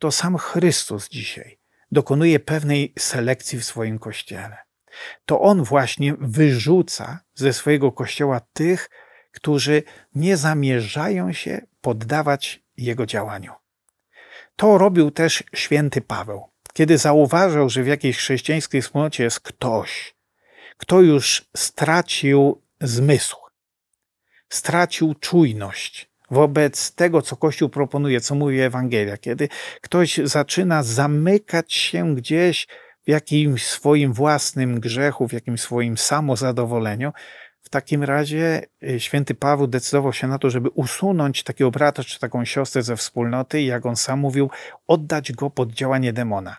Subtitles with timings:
[0.00, 1.58] to sam Chrystus dzisiaj
[1.92, 4.56] dokonuje pewnej selekcji w swoim kościele.
[5.26, 8.90] To on właśnie wyrzuca ze swojego kościoła tych,
[9.32, 9.82] którzy
[10.14, 13.52] nie zamierzają się poddawać jego działaniu.
[14.56, 20.14] To robił też święty Paweł, kiedy zauważył, że w jakiejś chrześcijańskiej wspólnocie jest ktoś,
[20.76, 23.36] kto już stracił zmysł,
[24.48, 29.48] stracił czujność wobec tego, co Kościół proponuje, co mówi Ewangelia, kiedy
[29.80, 32.66] ktoś zaczyna zamykać się gdzieś
[33.06, 37.12] w jakimś swoim własnym grzechu, w jakimś swoim samozadowoleniu,
[37.62, 42.18] w takim razie y, święty Paweł decydował się na to, żeby usunąć takiego brata czy
[42.18, 44.50] taką siostrę ze wspólnoty i jak on sam mówił,
[44.86, 46.56] oddać go pod działanie demona.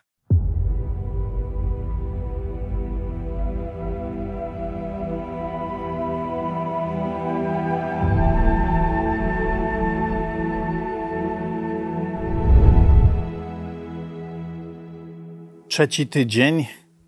[15.72, 16.68] Trzeci tydzień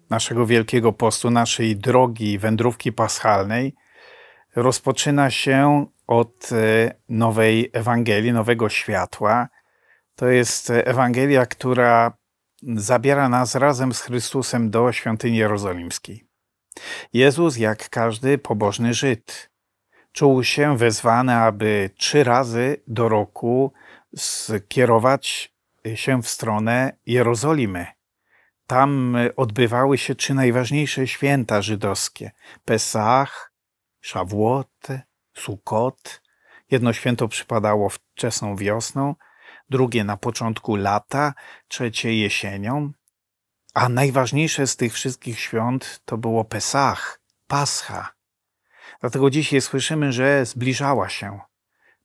[0.09, 3.75] naszego Wielkiego Postu, naszej drogi wędrówki paschalnej
[4.55, 9.47] rozpoczyna się od e, nowej Ewangelii, nowego światła.
[10.15, 12.17] To jest Ewangelia, która
[12.61, 16.23] zabiera nas razem z Chrystusem do świątyni jerozolimskiej.
[17.13, 19.49] Jezus, jak każdy pobożny Żyd,
[20.11, 23.73] czuł się wezwany, aby trzy razy do roku
[24.15, 25.53] skierować
[25.95, 27.92] się w stronę Jerozolimy.
[28.73, 32.31] Tam odbywały się trzy najważniejsze święta żydowskie:
[32.65, 33.53] Pesach,
[34.01, 34.87] Szawłot,
[35.33, 36.21] Sukot.
[36.71, 39.15] Jedno święto przypadało wczesną wiosną,
[39.69, 41.33] drugie na początku lata,
[41.67, 42.91] trzecie jesienią.
[43.73, 48.13] A najważniejsze z tych wszystkich świąt to było Pesach, Pascha.
[49.01, 51.39] Dlatego dzisiaj słyszymy, że zbliżała się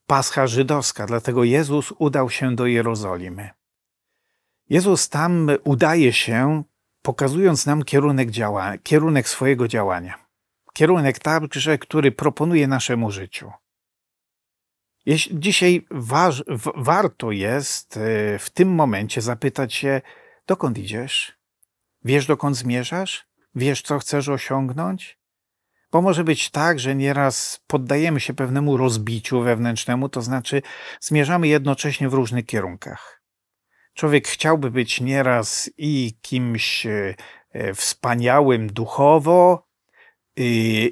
[0.07, 3.58] Pascha żydowska, dlatego Jezus udał się do Jerozolimy.
[4.71, 6.63] Jezus tam udaje się,
[7.03, 10.29] pokazując nam kierunek, działa, kierunek swojego działania
[10.79, 13.53] kierunek także, który proponuje naszemu życiu.
[15.33, 16.45] Dzisiaj waż,
[16.77, 20.01] warto jest e, w tym momencie zapytać się,
[20.47, 21.39] dokąd idziesz?
[22.05, 23.27] Wiesz, dokąd zmierzasz?
[23.55, 25.19] Wiesz, co chcesz osiągnąć?
[25.93, 30.63] Bo może być tak, że nieraz poddajemy się pewnemu rozbiciu wewnętrznemu, to znaczy
[31.01, 33.18] zmierzamy jednocześnie w różnych kierunkach.
[33.99, 37.15] Człowiek chciałby być nieraz i kimś e,
[37.53, 39.69] e, wspaniałym duchowo,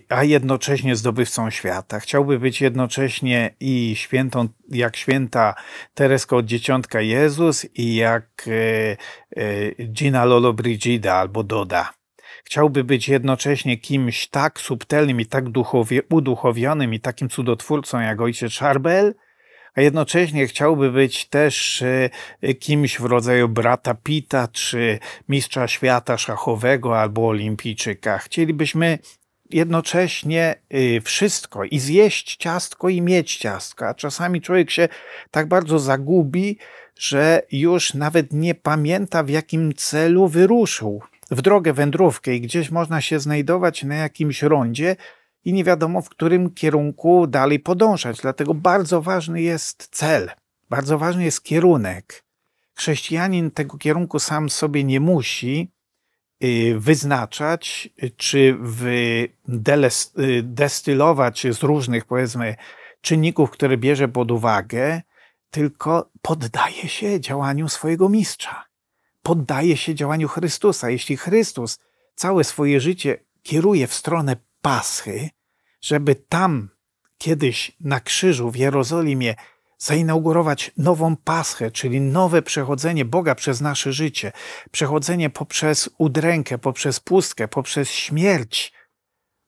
[0.08, 2.00] a jednocześnie zdobywcą świata.
[2.00, 5.54] Chciałby być jednocześnie i świętą, jak święta
[5.94, 8.48] Tereska od Dzieciątka Jezus i jak
[9.36, 11.92] e, Gina Lolo Brigida albo Doda.
[12.44, 15.44] Chciałby być jednocześnie kimś tak subtelnym i tak
[16.10, 19.14] uduchowionym i takim cudotwórcą jak ojciec Charbel,
[19.76, 21.82] a jednocześnie chciałby być też
[22.42, 24.98] e, kimś w rodzaju brata Pita, czy
[25.28, 28.18] mistrza świata szachowego albo olimpijczyka.
[28.18, 28.98] Chcielibyśmy
[29.50, 34.88] jednocześnie y, wszystko i zjeść ciastko i mieć ciastko, a czasami człowiek się
[35.30, 36.58] tak bardzo zagubi,
[36.98, 43.00] że już nawet nie pamięta w jakim celu wyruszył w drogę wędrówkę i gdzieś można
[43.00, 44.96] się znajdować na jakimś rondzie
[45.46, 48.20] i nie wiadomo w którym kierunku dalej podążać.
[48.20, 50.30] Dlatego bardzo ważny jest cel,
[50.70, 52.24] bardzo ważny jest kierunek.
[52.74, 55.76] Chrześcijanin tego kierunku sam sobie nie musi,
[56.44, 58.58] Y, wyznaczać, czy
[60.42, 62.56] destylować z różnych, powiedzmy,
[63.00, 65.02] czynników, które bierze pod uwagę,
[65.50, 68.64] tylko poddaje się działaniu swojego mistrza.
[69.22, 70.90] Poddaje się działaniu Chrystusa.
[70.90, 71.78] Jeśli Chrystus
[72.14, 75.30] całe swoje życie kieruje w stronę Paschy,
[75.80, 76.68] żeby tam
[77.18, 79.34] kiedyś na krzyżu w Jerozolimie
[79.78, 84.32] zainaugurować nową paschę, czyli nowe przechodzenie Boga przez nasze życie,
[84.70, 88.72] przechodzenie poprzez udrękę, poprzez pustkę, poprzez śmierć,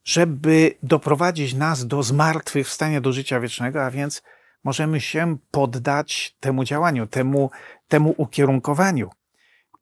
[0.05, 4.23] żeby doprowadzić nas do zmartwychwstania do życia wiecznego, a więc
[4.65, 7.51] możemy się poddać temu działaniu, temu,
[7.89, 9.11] temu ukierunkowaniu.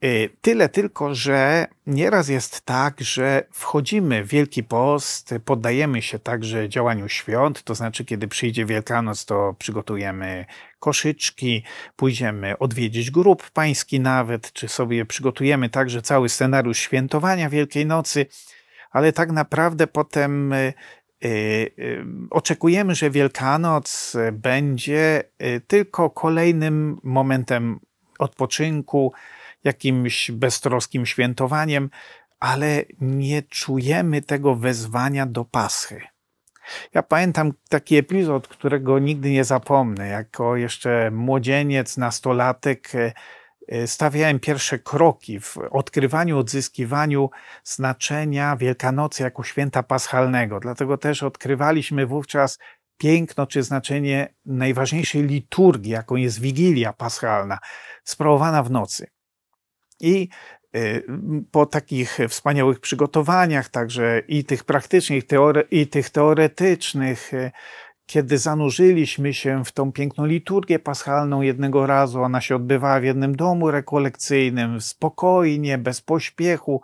[0.05, 6.69] Y, tyle tylko, że nieraz jest tak, że wchodzimy w Wielki Post, poddajemy się także
[6.69, 10.47] działaniu świąt, to znaczy, kiedy przyjdzie Wielkanoc, to przygotujemy
[10.79, 11.63] koszyczki,
[11.97, 18.27] pójdziemy odwiedzić grób pański nawet, czy sobie przygotujemy także cały scenariusz świętowania Wielkiej Nocy,
[18.91, 20.75] ale tak naprawdę potem y,
[21.25, 25.23] y, oczekujemy, że Wielkanoc będzie
[25.67, 27.81] tylko kolejnym momentem
[28.19, 29.13] odpoczynku,
[29.67, 31.91] jakimś beztroskim świętowaniem,
[32.41, 36.01] ale nie czujemy tego wezwania do paschy.
[36.95, 40.09] Ja pamiętam taki epizod, którego nigdy nie zapomnę.
[40.09, 43.13] Jako jeszcze młodzieniec, nastolatek, e,
[43.69, 47.31] e, stawiałem pierwsze kroki w odkrywaniu, odzyskiwaniu
[47.65, 50.61] znaczenia Wielkanocy jako święta paschalnego.
[50.61, 52.59] Dlatego też odkrywaliśmy wówczas
[52.99, 57.59] piękno czy znaczenie najważniejszej liturgii, jaką jest Wigilia Paschalna,
[58.05, 59.16] sprawowana w nocy.
[60.01, 60.29] I
[60.75, 61.01] e,
[61.51, 65.25] po takich wspaniałych przygotowaniach, także i tych praktycznych,
[65.71, 67.51] i tych teoretycznych, e,
[68.07, 73.37] kiedy zanurzyliśmy się w tą piękną liturgię paschalną jednego razu, ona się odbywała w jednym
[73.37, 76.83] domu rekolekcyjnym, spokojnie, bez pośpiechu,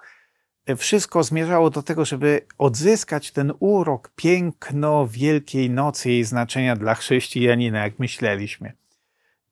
[0.77, 6.95] wszystko zmierzało do tego, żeby odzyskać ten urok, piękno Wielkiej Nocy i jej znaczenia dla
[6.95, 8.73] chrześcijanina, jak myśleliśmy.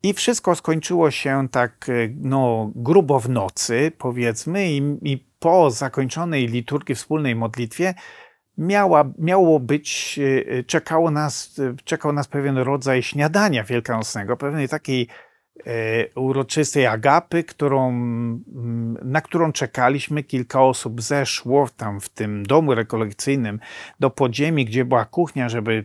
[0.02, 1.86] I wszystko skończyło się tak
[2.16, 7.94] no, grubo w nocy, powiedzmy, i, i po zakończonej liturgii wspólnej modlitwie
[8.58, 10.18] miała, miało być,
[10.48, 15.08] e, czekało nas, czekał nas pewien rodzaj śniadania wielkanocnego, pewnej takiej
[15.66, 15.72] e,
[16.14, 17.92] uroczystej agapy, którą,
[19.02, 20.22] na którą czekaliśmy.
[20.22, 23.60] Kilka osób zeszło tam w tym domu rekolekcyjnym
[24.00, 25.84] do podziemi, gdzie była kuchnia, żeby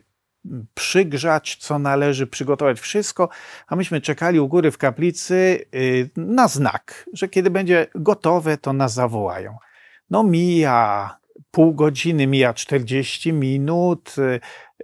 [0.73, 3.29] przygrzać, co należy, przygotować wszystko,
[3.67, 8.73] a myśmy czekali u góry w kaplicy y, na znak, że kiedy będzie gotowe, to
[8.73, 9.57] nas zawołają.
[10.09, 11.17] No mija
[11.51, 14.39] pół godziny, mija 40 minut, y,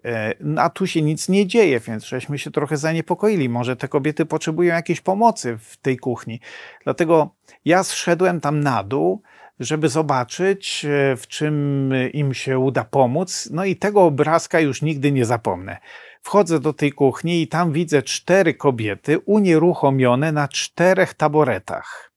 [0.09, 3.49] y, a tu się nic nie dzieje, więc żeśmy się trochę zaniepokoili.
[3.49, 6.39] Może te kobiety potrzebują jakiejś pomocy w tej kuchni.
[6.83, 7.35] Dlatego
[7.65, 9.21] ja zszedłem tam na dół,
[9.59, 13.49] żeby zobaczyć, y, w czym im się uda pomóc.
[13.51, 15.77] No i tego obrazka już nigdy nie zapomnę.
[16.21, 22.11] Wchodzę do tej kuchni i tam widzę cztery kobiety unieruchomione na czterech taboretach.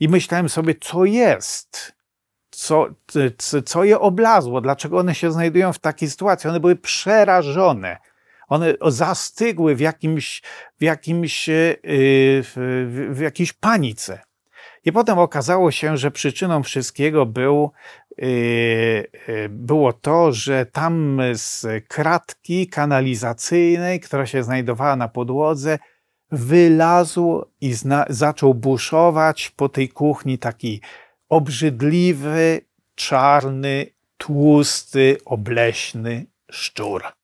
[0.00, 1.96] I myślałem sobie, co jest?
[2.56, 2.88] co,
[3.64, 6.50] co je oblazło, dlaczego one się znajdują w takiej sytuacji.
[6.50, 7.96] One były przerażone.
[8.48, 10.42] One zastygły w jakimś,
[10.80, 14.20] w jakimś, y, w, w jakiejś panice.
[14.86, 17.70] I potem okazało się, że przyczyną wszystkiego był,
[18.18, 18.24] y,
[19.28, 25.78] y, było to, że tam z kratki kanalizacyjnej, która się znajdowała na podłodze,
[26.32, 27.74] wylazł i
[28.08, 30.80] zaczął buszować po tej kuchni taki
[31.28, 32.60] obrzydliwy,
[32.94, 33.86] czarny,
[34.18, 37.15] tłusty, obleśny szczur.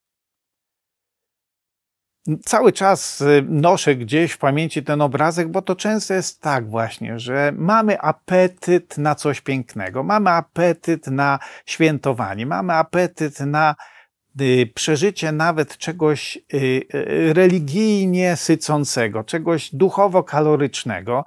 [2.44, 7.18] Cały czas y, noszę gdzieś w pamięci ten obrazek, bo to często jest tak właśnie,
[7.18, 13.74] że mamy apetyt na coś pięknego, mamy apetyt na świętowanie, mamy apetyt na
[14.40, 16.82] y, przeżycie nawet czegoś y,
[17.32, 21.24] religijnie sycącego, czegoś duchowo kalorycznego,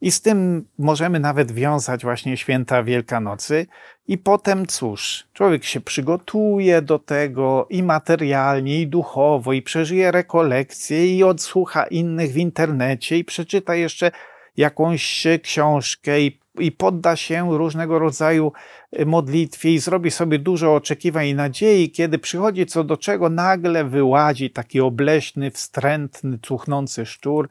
[0.00, 3.66] i z tym możemy nawet wiązać właśnie święta Wielkanocy.
[4.06, 11.16] I potem cóż, człowiek się przygotuje do tego i materialnie, i duchowo, i przeżyje rekolekcje,
[11.16, 14.10] i odsłucha innych w internecie, i przeczyta jeszcze
[14.56, 18.52] jakąś książkę, i, i podda się różnego rodzaju
[19.00, 23.84] y, modlitwie, i zrobi sobie dużo oczekiwań i nadziei, kiedy przychodzi co do czego, nagle
[23.84, 27.48] wyłazi taki obleśny, wstrętny, cuchnący szczur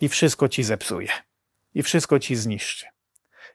[0.00, 1.08] i wszystko ci zepsuje
[1.74, 2.86] i wszystko ci zniszczy.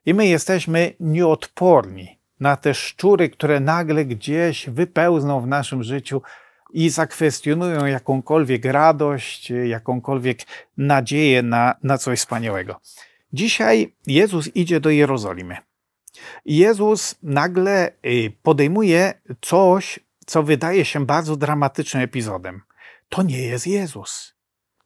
[0.06, 6.22] I my jesteśmy nieodporni na te szczury, które nagle gdzieś wypełzną w naszym życiu
[6.74, 10.40] i zakwestionują jakąkolwiek radość, jakąkolwiek
[10.78, 12.80] nadzieję na, na coś wspaniałego.
[13.34, 15.58] Dzisiaj Jezus idzie do Jerozolimy.
[16.46, 22.62] Jezus nagle y, podejmuje coś, co wydaje się bardzo dramatycznym epizodem.
[23.10, 24.39] To nie jest Jezus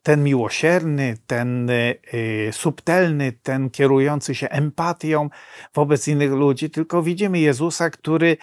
[0.04, 5.30] ten miłosierny, ten y, subtelny, ten kierujący się empatią
[5.74, 8.38] wobec innych ludzi, tylko widzimy Jezusa, który,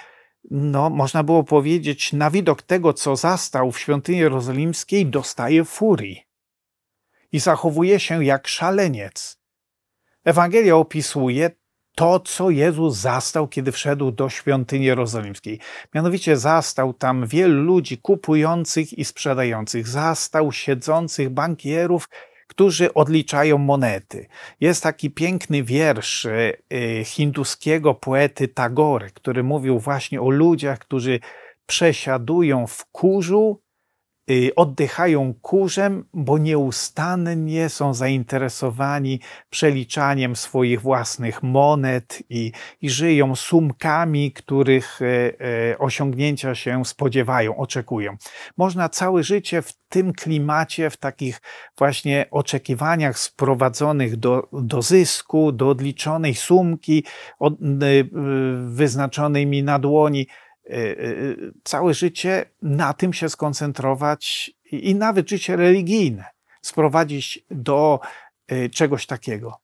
[0.50, 6.22] no, można było powiedzieć, na widok tego, co zastał w świątyni jerozolimskiej, dostaje furii
[7.32, 9.40] i zachowuje się jak szaleniec.
[10.24, 11.50] Ewangelia opisuje
[12.00, 15.58] to, co Jezus zastał, kiedy wszedł do świątyni jerozolimskiej.
[15.94, 22.08] Mianowicie zastał tam wielu ludzi kupujących i sprzedających, zastał siedzących bankierów,
[22.46, 24.26] którzy odliczają monety.
[24.60, 26.52] Jest taki piękny wiersz e,
[27.04, 31.20] hinduskiego poety Tagory, który mówił właśnie o ludziach, którzy
[31.66, 33.69] przesiadują w kurzu Y,
[34.56, 39.20] oddychają kurzem, bo nieustannie są zainteresowani
[39.50, 45.06] przeliczaniem swoich własnych monet i, i żyją sumkami, których e,
[45.72, 48.16] e, osiągnięcia się spodziewają, oczekują.
[48.56, 51.40] Można całe życie w tym klimacie, w takich
[51.78, 57.04] właśnie oczekiwaniach sprowadzonych do, do zysku, do odliczonej sumki,
[57.38, 58.08] od, y,
[58.68, 60.49] wyznaczonej mi na dłoni, Y, y,
[61.64, 66.24] całe życie na tym się skoncentrować i nawet życie religijne
[66.62, 68.00] sprowadzić do
[68.52, 69.58] y, czegoś takiego.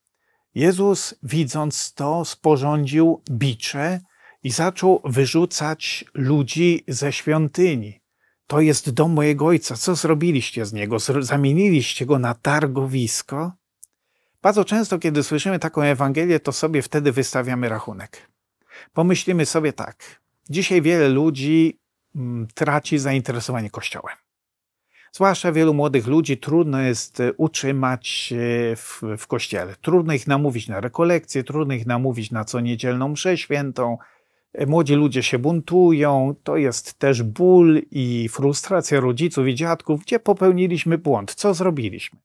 [0.55, 4.01] Jezus, widząc to, sporządził bicze
[4.43, 8.01] i zaczął wyrzucać ludzi ze świątyni.
[8.47, 9.77] To jest dom mojego ojca.
[9.77, 10.97] Co zrobiliście z niego?
[11.21, 13.53] Zamieniliście go na targowisko?
[14.43, 18.31] Bardzo często, kiedy słyszymy taką Ewangelię, to sobie wtedy wystawiamy rachunek.
[18.93, 20.21] Pomyślimy sobie tak.
[20.51, 21.79] Dzisiaj wiele ludzi
[22.17, 24.17] mm, traci zainteresowanie Kościołem.
[25.13, 29.75] Zwłaszcza wielu młodych ludzi trudno jest e, utrzymać się w, w kościele.
[29.81, 33.99] Trudno ich namówić na rekolekcje, trudno ich namówić na co niedzielną mszę świętą.
[34.53, 36.35] E, młodzi ludzie się buntują.
[36.43, 42.19] To jest też ból i frustracja rodziców i dziadków, gdzie popełniliśmy błąd, co zrobiliśmy.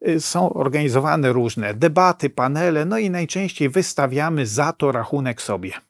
[0.00, 5.87] E, są organizowane różne debaty, panele, no i najczęściej wystawiamy za to rachunek sobie.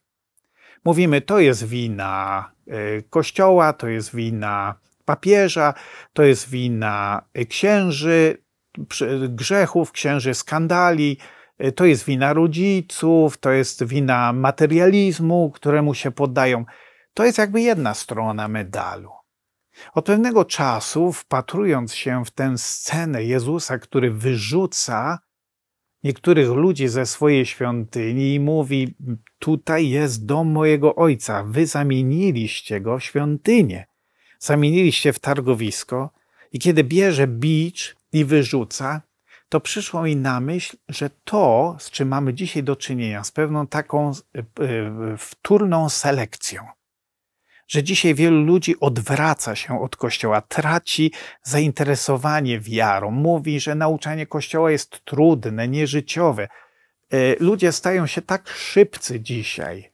[0.85, 2.51] Mówimy, to jest wina
[3.09, 5.73] kościoła, to jest wina papieża,
[6.13, 8.37] to jest wina księży,
[9.29, 11.17] grzechów, księży skandali,
[11.75, 16.65] to jest wina rodziców, to jest wina materializmu, któremu się poddają.
[17.13, 19.11] To jest jakby jedna strona medalu.
[19.93, 25.19] Od pewnego czasu, wpatrując się w tę scenę Jezusa, który wyrzuca
[26.03, 28.95] niektórych ludzi ze swojej świątyni i mówi:
[29.39, 33.85] Tutaj jest dom mojego ojca, wy zamieniliście go w świątynię.
[34.39, 36.09] Zamieniliście w targowisko
[36.53, 39.01] i kiedy bierze bicz i wyrzuca,
[39.49, 43.67] to przyszło mi na myśl, że to, z czym mamy dzisiaj do czynienia, z pewną
[43.67, 44.43] taką e, e,
[45.17, 46.63] wtórną selekcją,
[47.69, 51.11] że dzisiaj wielu ludzi odwraca się od Kościoła, traci
[51.43, 56.43] zainteresowanie wiarą, mówi, że nauczanie Kościoła jest trudne, nieżyciowe.
[56.43, 59.91] E, ludzie stają się tak szybcy dzisiaj,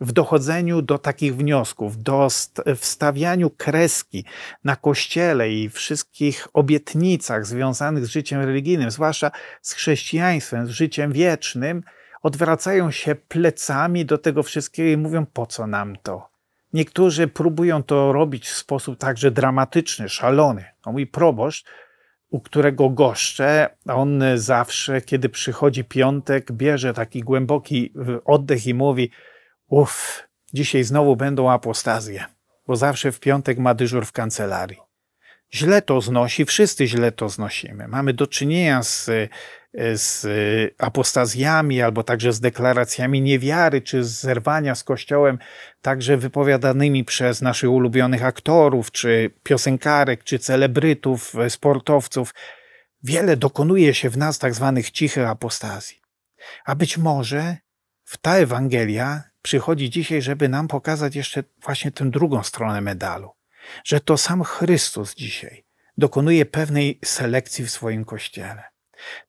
[0.00, 2.28] w dochodzeniu do takich wniosków, do
[2.76, 4.24] wstawianiu kreski
[4.64, 9.30] na kościele i wszystkich obietnicach związanych z życiem religijnym, zwłaszcza
[9.62, 11.82] z chrześcijaństwem, z życiem wiecznym,
[12.22, 16.33] odwracają się plecami do tego wszystkiego i mówią: po co nam to?
[16.74, 20.64] Niektórzy próbują to robić w sposób także dramatyczny, szalony.
[20.86, 21.64] No mój proboszcz,
[22.30, 27.92] u którego goszczę, on zawsze, kiedy przychodzi piątek, bierze taki głęboki
[28.24, 29.10] oddech i mówi:
[29.68, 32.24] Uff, dzisiaj znowu będą apostazje,
[32.66, 34.78] bo zawsze w piątek ma dyżur w kancelarii.
[35.52, 37.88] Źle to znosi, wszyscy źle to znosimy.
[37.88, 39.10] Mamy do czynienia z,
[39.94, 40.26] z
[40.78, 45.38] apostazjami albo także z deklaracjami niewiary czy z zerwania z Kościołem,
[45.82, 52.34] także wypowiadanymi przez naszych ulubionych aktorów, czy piosenkarek, czy celebrytów, sportowców.
[53.02, 56.00] Wiele dokonuje się w nas tak zwanych cichych apostazji.
[56.64, 57.56] A być może
[58.04, 63.30] w ta Ewangelia przychodzi dzisiaj, żeby nam pokazać jeszcze właśnie tę drugą stronę medalu.
[63.84, 65.64] Że to sam Chrystus dzisiaj
[65.98, 68.73] dokonuje pewnej selekcji w swoim kościele.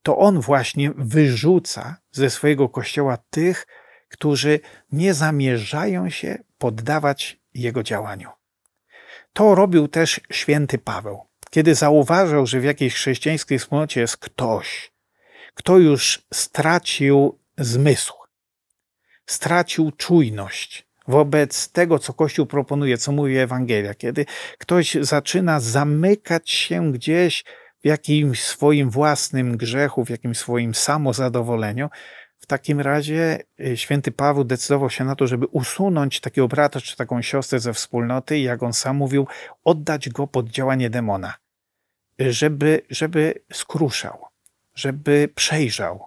[0.01, 3.67] To on właśnie wyrzuca ze swojego kościoła tych,
[4.09, 4.59] którzy
[4.91, 8.29] nie zamierzają się poddawać jego działaniu.
[9.33, 14.91] To robił też święty Paweł, kiedy zauważył, że w jakiejś chrześcijańskiej wspólnocie jest ktoś,
[15.53, 18.13] kto już stracił zmysł,
[19.25, 23.93] stracił czujność wobec tego, co Kościół proponuje, co mówi Ewangelia.
[23.93, 24.25] Kiedy
[24.57, 27.43] ktoś zaczyna zamykać się gdzieś
[27.85, 31.89] w jakimś swoim własnym grzechu, w jakimś swoim samozadowoleniu,
[32.39, 36.95] w takim razie y, święty Paweł decydował się na to, żeby usunąć takiego brata czy
[36.95, 39.27] taką siostrę ze wspólnoty i jak on sam mówił,
[39.63, 41.33] oddać go pod działanie demona,
[42.19, 44.25] żeby, żeby skruszał,
[44.75, 46.05] żeby przejrzał,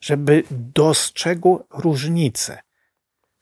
[0.00, 2.58] żeby dostrzegł różnicę,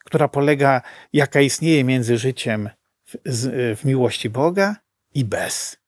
[0.05, 0.81] która polega,
[1.13, 2.69] jaka istnieje między życiem
[3.05, 3.17] w,
[3.75, 4.75] w miłości Boga
[5.13, 5.78] i bez.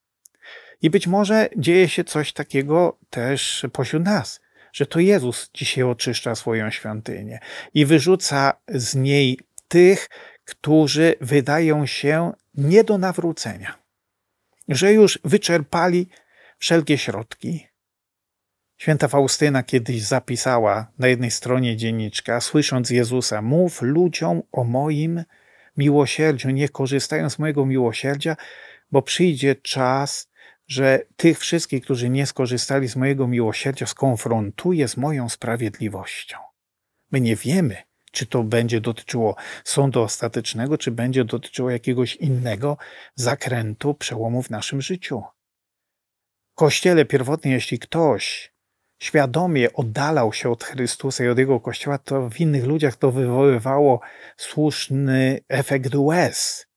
[0.82, 4.42] I być może dzieje się coś takiego też pośród nas,
[4.74, 7.40] że to Jezus dzisiaj oczyszcza swoją świątynię
[7.74, 10.10] i wyrzuca z niej tych,
[10.46, 13.78] którzy wydają się nie do nawrócenia,
[14.68, 16.08] że już wyczerpali
[16.58, 17.72] wszelkie środki,
[18.82, 25.24] Święta Faustyna kiedyś zapisała na jednej stronie dzienniczka, słysząc Jezusa, mów ludziom o moim
[25.78, 28.36] miłosierdziu, nie korzystając z mojego miłosierdzia,
[28.92, 30.31] bo przyjdzie czas,
[30.72, 36.38] że tych wszystkich, którzy nie skorzystali z mojego miłosierdzia, skonfrontuję z moją sprawiedliwością.
[37.12, 37.78] My nie wiemy,
[38.12, 42.78] czy to będzie dotyczyło sądu ostatecznego, czy będzie dotyczyło jakiegoś innego
[43.16, 45.24] zakrętu, przełomu w naszym życiu.
[46.52, 48.54] W kościele pierwotnie, jeśli ktoś
[49.02, 54.00] świadomie oddalał się od Chrystusa i od Jego Kościoła, to w innych ludziach to wywoływało
[54.38, 56.71] słuszny efekt łez.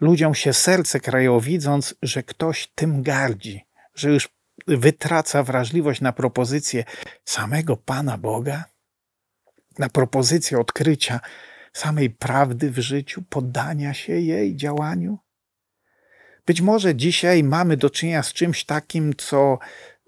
[0.00, 4.28] Ludziom się serce krają, widząc, że ktoś tym gardzi, że już
[4.66, 6.84] wytraca wrażliwość na propozycję
[7.24, 8.64] samego Pana Boga,
[9.78, 11.20] na propozycję odkrycia
[11.72, 15.18] samej prawdy w życiu, poddania się jej działaniu?
[16.46, 19.58] Być może dzisiaj mamy do czynienia z czymś takim, co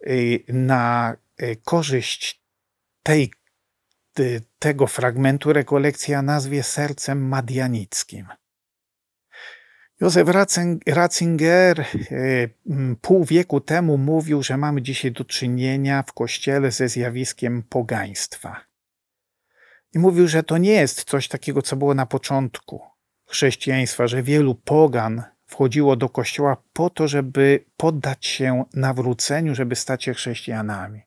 [0.06, 2.42] y, na y, korzyść
[3.02, 3.32] tej,
[4.58, 8.26] tego fragmentu rekolekcji ja nazwie sercem madianickim.
[10.00, 10.28] Józef
[10.86, 12.50] Ratzinger y,
[13.00, 18.60] pół wieku temu mówił, że mamy dzisiaj do czynienia w Kościele ze zjawiskiem pogaństwa.
[19.94, 22.80] I mówił, że to nie jest coś takiego, co było na początku
[23.26, 30.04] chrześcijaństwa, że wielu pogan wchodziło do kościoła po to, żeby poddać się nawróceniu, żeby stać
[30.04, 31.02] się chrześcijanami.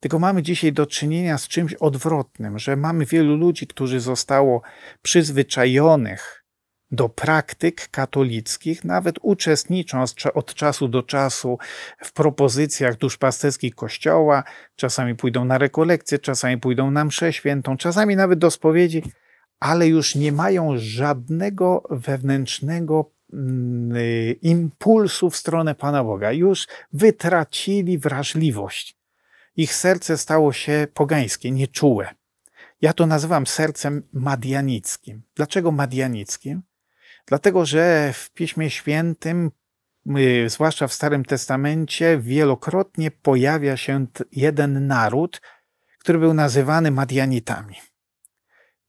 [0.00, 4.62] Tylko mamy dzisiaj do czynienia z czymś odwrotnym, że mamy wielu ludzi, którzy zostało
[5.02, 6.45] przyzwyczajonych
[6.90, 11.58] do praktyk katolickich, nawet uczestniczą od czasu do czasu
[12.04, 14.44] w propozycjach duszpasterskich Kościoła,
[14.76, 19.02] czasami pójdą na rekolekcje, czasami pójdą na mszę świętą, czasami nawet do spowiedzi,
[19.60, 23.98] ale już nie mają żadnego wewnętrznego mm,
[24.42, 26.32] impulsu w stronę Pana Boga.
[26.32, 28.96] Już wytracili wrażliwość.
[29.56, 32.14] Ich serce stało się pogańskie, nieczułe.
[32.80, 35.22] Ja to nazywam sercem madianickim.
[35.34, 36.62] Dlaczego madianickim?
[37.26, 39.50] Dlatego, że w Piśmie Świętym,
[40.18, 45.40] y, zwłaszcza w Starym Testamencie, wielokrotnie pojawia się jeden naród,
[45.98, 47.74] który był nazywany Madianitami.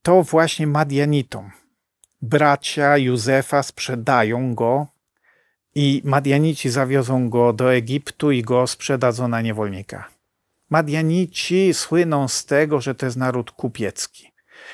[0.01, 1.51] To właśnie Madianitom.
[2.21, 4.87] Bracia Józefa sprzedają go
[5.75, 10.07] i Madianici zawiozą go do Egiptu i go sprzedadzą na niewolnika.
[10.69, 14.31] Madianici słyną z tego, że to jest naród kupiecki.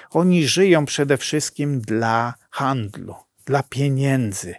[0.09, 4.55] Oni żyją przede wszystkim dla handlu dla pieniędzy.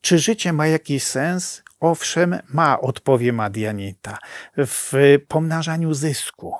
[0.00, 1.62] Czy życie ma jakiś sens?
[1.80, 4.18] Owszem, ma, odpowie Madianita,
[4.56, 4.92] w
[5.28, 6.54] pomnażaniu zysku.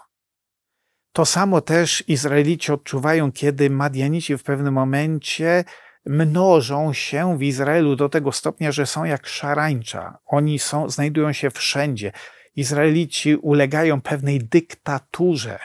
[1.12, 5.64] To samo też Izraelici odczuwają, kiedy Madianici w pewnym momencie
[6.06, 10.18] mnożą się w Izraelu do tego stopnia, że są jak szarańcza.
[10.26, 12.12] Oni są, znajdują się wszędzie.
[12.56, 15.58] Izraelici ulegają pewnej dyktaturze,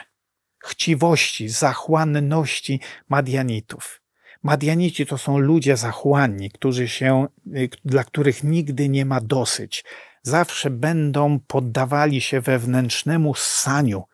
[0.64, 3.99] chciwości, zachłanności Madianitów.
[4.42, 7.26] Madianici to są ludzie zachłanni, którzy się,
[7.56, 9.84] y, dla których nigdy nie ma dosyć.
[10.22, 14.04] Zawsze będą poddawali się wewnętrznemu ssaniu,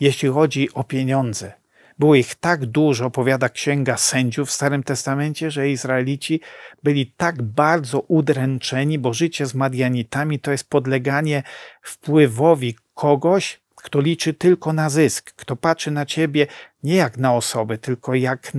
[0.00, 1.52] jeśli chodzi o pieniądze.
[1.98, 6.40] Było ich tak dużo, powiada Księga Sędziów w Starym Testamencie, że Izraelici
[6.82, 11.42] byli tak bardzo udręczeni, bo życie z Madianitami to jest podleganie
[11.82, 16.46] wpływowi kogoś, kto liczy tylko na zysk, kto patrzy na ciebie
[16.82, 18.52] nie jak na osobę, tylko jak,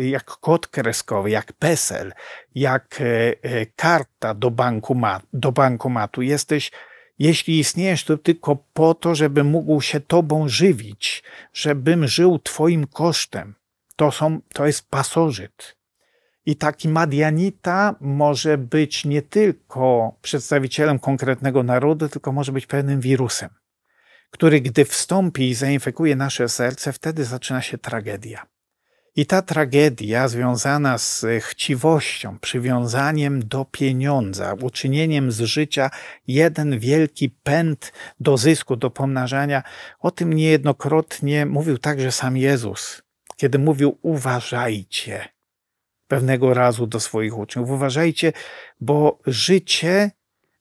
[0.00, 2.12] jak kod kreskowy, jak PESEL,
[2.54, 3.04] jak e,
[3.42, 6.22] e, karta do, bankomat, do bankomatu.
[6.22, 6.70] Jesteś,
[7.18, 11.22] jeśli istniejesz, to tylko po to, żeby mógł się tobą żywić,
[11.52, 13.54] żebym żył twoim kosztem.
[13.96, 15.76] To, są, to jest pasożyt.
[16.46, 23.61] I taki Madianita może być nie tylko przedstawicielem konkretnego narodu, tylko może być pewnym wirusem
[24.32, 28.46] który gdy wstąpi i zainfekuje nasze serce, wtedy zaczyna się tragedia.
[29.16, 35.90] I ta tragedia związana z chciwością, przywiązaniem do pieniądza, uczynieniem z życia
[36.26, 39.62] jeden wielki pęd do zysku, do pomnażania,
[40.00, 43.02] o tym niejednokrotnie mówił także sam Jezus,
[43.36, 45.28] kiedy mówił: Uważajcie
[46.08, 47.70] pewnego razu do swoich uczniów.
[47.70, 48.32] Uważajcie,
[48.80, 50.10] bo życie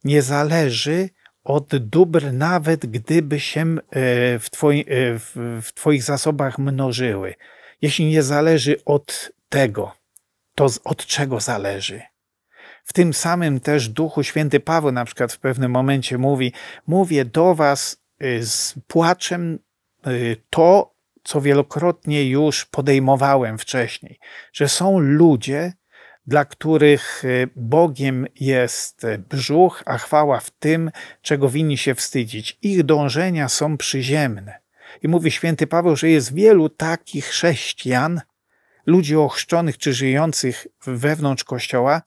[0.03, 1.09] nie zależy
[1.43, 3.75] od dóbr, nawet gdyby się e,
[4.39, 4.85] w, twoi, e,
[5.61, 7.35] w Twoich zasobach mnożyły.
[7.81, 9.91] Jeśli nie zależy od tego,
[10.55, 12.01] to od czego zależy?
[12.85, 16.53] W tym samym też duchu święty Paweł na przykład w pewnym momencie mówi:
[16.87, 19.59] Mówię do Was e, z płaczem
[20.49, 24.19] to, co wielokrotnie już podejmowałem wcześniej,
[24.53, 25.73] że są ludzie,
[26.27, 32.57] dla których e, Bogiem jest brzuch, a chwała w tym, czego winni się wstydzić.
[32.61, 34.59] Ich dążenia są przyziemne.
[35.03, 38.21] I mówi święty Paweł, że jest wielu takich chrześcijan,
[38.85, 42.01] ludzi ochrzczonych czy żyjących wewnątrz Kościoła,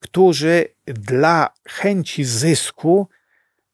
[0.00, 3.08] którzy dla chęci zysku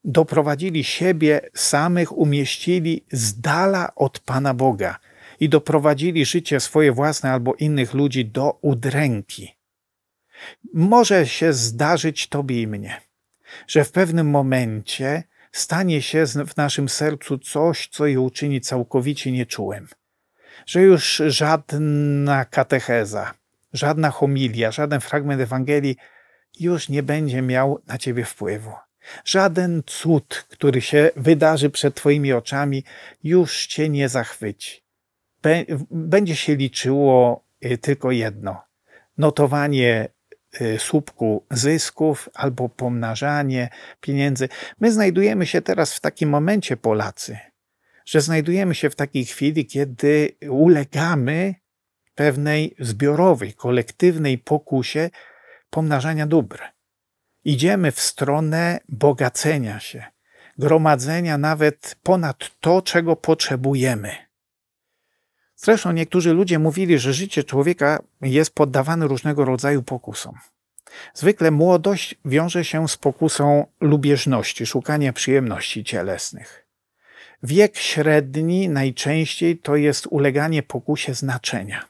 [0.05, 4.99] doprowadzili siebie samych, umieścili z dala od Pana Boga
[5.40, 9.55] i doprowadzili życie swoje własne albo innych ludzi do udręki.
[10.74, 13.00] Może się zdarzyć Tobie i mnie,
[13.66, 19.88] że w pewnym momencie stanie się w naszym sercu coś, co je uczyni całkowicie nieczułym.
[20.66, 23.35] Że już żadna katecheza,
[23.72, 25.96] żadna homilia, żaden fragment Ewangelii
[26.61, 28.72] już nie będzie miał na Ciebie wpływu.
[29.24, 32.85] Żaden cud, który się wydarzy przed Twoimi oczami,
[33.24, 34.83] już Cię nie zachwyci.
[35.90, 38.62] Będzie się liczyło y, tylko jedno:
[39.18, 40.09] notowanie
[40.79, 43.69] słupku zysków albo pomnażanie
[44.01, 44.49] pieniędzy.
[44.81, 47.38] My znajdujemy się teraz w takim momencie, Polacy,
[48.07, 51.55] że znajdujemy się w takiej chwili, kiedy ulegamy
[52.14, 55.11] pewnej zbiorowej, kolektywnej pokusie
[55.71, 56.62] pomnażania dóbr.
[57.45, 60.05] Idziemy w stronę bogacenia się,
[60.59, 64.24] gromadzenia nawet ponad to, czego potrzebujemy.
[65.64, 70.35] Zresztą niektórzy ludzie mówili, że życie człowieka jest poddawane różnego rodzaju pokusom.
[71.14, 76.66] Zwykle młodość wiąże się z pokusą lubieżności, szukania przyjemności cielesnych.
[77.42, 81.85] Wiek średni najczęściej to jest uleganie pokusie znaczenia,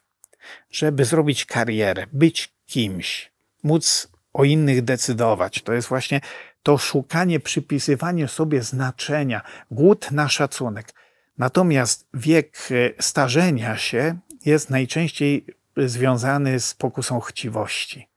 [0.71, 3.33] żeby zrobić karierę, być kimś,
[3.63, 5.63] móc o innych decydować.
[5.63, 6.21] To jest właśnie
[6.63, 11.04] to szukanie, przypisywanie sobie znaczenia, głód na szacunek.
[11.39, 18.09] Natomiast wiek e, starzenia się jest najczęściej związany z pokusą chciwości.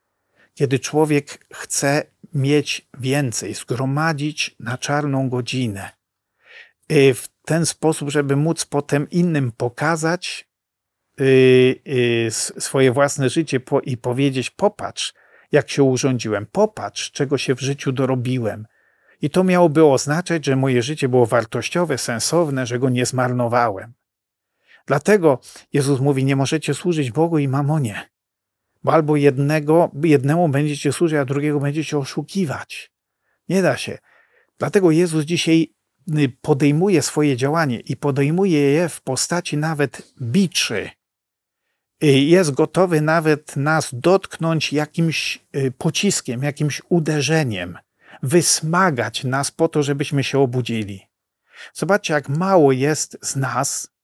[0.54, 2.04] Kiedy człowiek chce
[2.34, 5.90] mieć więcej, zgromadzić na czarną godzinę,
[6.90, 10.50] e, w ten sposób, żeby móc potem innym pokazać
[11.20, 15.14] e, swoje własne życie i powiedzieć: Popatrz,
[15.52, 18.68] jak się urządziłem, popatrz, czego się w życiu dorobiłem.
[19.22, 23.94] I to miałoby oznaczać, że moje życie było wartościowe, sensowne, że go nie zmarnowałem.
[24.86, 25.40] Dlatego
[25.74, 28.10] Jezus mówi: Nie możecie służyć Bogu i mamonie,
[28.84, 32.92] bo albo jednego, jednemu będziecie służyć, a drugiego będziecie oszukiwać.
[33.50, 33.98] Nie da się.
[34.58, 35.74] Dlatego Jezus dzisiaj
[36.18, 40.90] y, podejmuje swoje działanie i podejmuje je w postaci nawet biczy,
[42.02, 47.78] jest gotowy nawet nas dotknąć jakimś y, pociskiem, jakimś uderzeniem,
[48.24, 51.08] wysmagać nas po to, żebyśmy się obudzili.
[51.74, 53.98] Zobaczcie, jak mało jest z nas,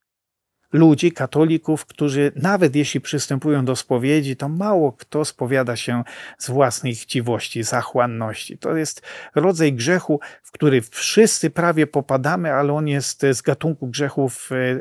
[0.73, 6.03] ludzi, katolików, którzy nawet jeśli przystępują do spowiedzi, to mało kto spowiada się
[6.37, 8.57] z własnej chciwości, zachłanności.
[8.57, 9.01] To jest
[9.35, 14.79] rodzaj grzechu, w który wszyscy prawie popadamy, ale on jest z gatunku grzechów e, e,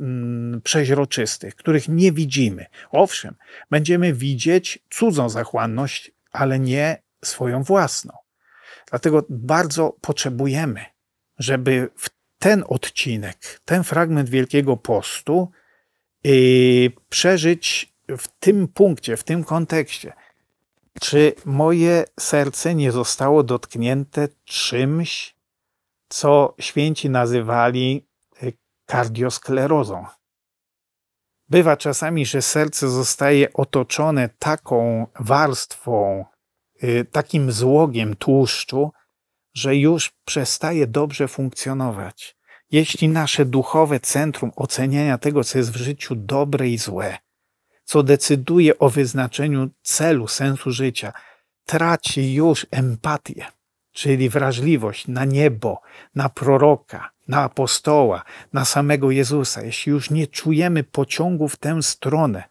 [0.00, 2.66] mm, przeźroczystych, których nie widzimy.
[2.90, 3.34] Owszem,
[3.70, 8.23] będziemy widzieć cudzą zachłanność, ale nie swoją własną.
[8.94, 10.84] Dlatego bardzo potrzebujemy,
[11.38, 15.50] żeby w ten odcinek, ten fragment Wielkiego Postu
[16.24, 20.12] yy, przeżyć w tym punkcie, w tym kontekście.
[21.00, 25.36] Czy moje serce nie zostało dotknięte czymś,
[26.08, 28.08] co święci nazywali
[28.42, 28.52] y,
[28.86, 30.06] kardiosklerozą?
[31.48, 36.24] Bywa czasami, że serce zostaje otoczone taką warstwą,
[37.12, 38.92] takim złogiem tłuszczu,
[39.54, 42.36] że już przestaje dobrze funkcjonować.
[42.70, 47.18] Jeśli nasze duchowe centrum oceniania tego, co jest w życiu dobre i złe,
[47.84, 51.12] co decyduje o wyznaczeniu celu, sensu życia,
[51.66, 53.46] traci już empatię,
[53.92, 55.80] czyli wrażliwość na niebo,
[56.14, 62.44] na proroka, na apostoła, na samego Jezusa, jeśli już nie czujemy pociągu w tę stronę,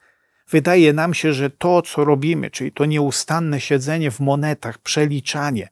[0.54, 5.70] wydaje nam się, że to, co robimy, czyli to nieustanne siedzenie w monetach, przeliczanie,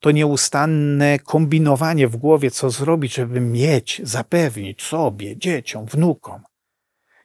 [0.00, 6.42] to nieustanne kombinowanie w głowie, co zrobić, żeby mieć, zapewnić sobie, dzieciom, wnukom.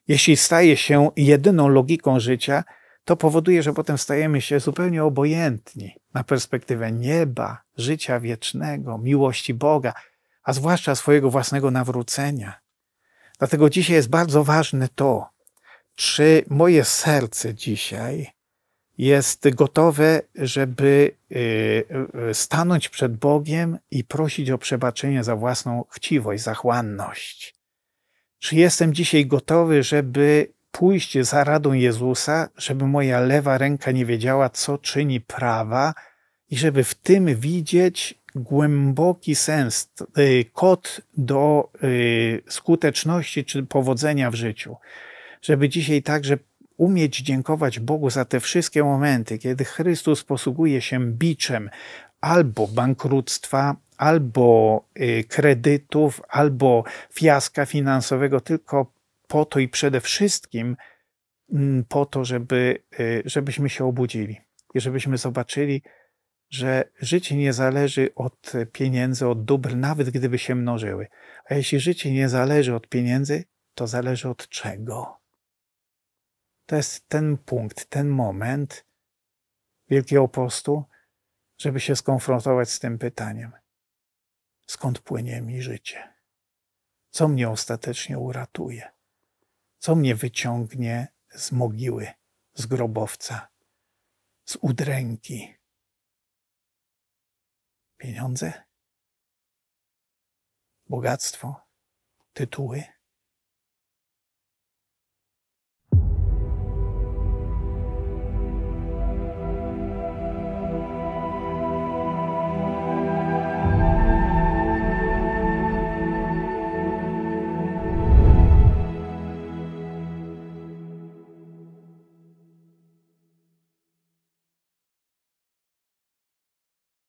[0.07, 2.63] Jeśli staje się jedyną logiką życia,
[3.05, 9.93] to powoduje, że potem stajemy się zupełnie obojętni na perspektywę nieba, życia wiecznego, miłości Boga,
[10.43, 12.59] a zwłaszcza swojego własnego nawrócenia.
[13.39, 15.37] Dlatego dzisiaj jest bardzo ważne to,
[15.97, 18.27] czy moje serce dzisiaj
[18.97, 21.36] jest gotowe, żeby y,
[22.29, 27.55] y, stanąć przed Bogiem i prosić o przebaczenie za własną chciwość, zachłanność.
[28.39, 34.49] Czy jestem dzisiaj gotowy, żeby pójść za radą Jezusa, żeby moja lewa ręka nie wiedziała,
[34.49, 35.93] co czyni prawa,
[36.49, 41.71] i żeby w tym widzieć głęboki sens, y, kod do
[42.49, 44.75] skuteczności czy powodzenia w życiu.
[45.41, 46.38] Żeby dzisiaj także
[46.78, 51.69] umieć dziękować Bogu za te wszystkie momenty, kiedy Chrystus posługuje się biczem
[52.21, 58.93] albo bankructwa, albo y, kredytów, albo fiaska finansowego, tylko
[59.28, 60.76] po to i przede wszystkim
[61.54, 64.41] mm, po to, żeby, y, żebyśmy się obudzili
[64.73, 65.82] i żebyśmy zobaczyli,
[66.50, 71.08] że życie nie zależy od pieniędzy, od dóbr, nawet gdyby się mnożyły.
[71.50, 73.43] A jeśli życie nie zależy od pieniędzy,
[73.76, 75.26] to zależy od czego?
[76.67, 78.86] To jest ten punkt, ten moment
[79.89, 80.84] Wielkiego Postu,
[81.58, 83.51] żeby się skonfrontować z tym pytaniem:
[84.67, 86.13] skąd płynie mi życie?
[87.10, 88.91] Co mnie ostatecznie uratuje?
[89.80, 92.08] Co mnie wyciągnie z mogiły,
[92.53, 93.47] z grobowca,
[94.45, 95.56] z udręki?
[97.97, 98.53] Pieniądze?
[100.89, 101.67] Bogactwo?
[102.34, 102.96] Tytuły?